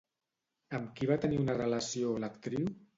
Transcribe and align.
Amb 0.79 0.89
qui 1.01 1.11
va 1.13 1.19
tenir 1.27 1.39
una 1.45 1.59
relació 1.61 2.19
l'actriu? 2.25 2.71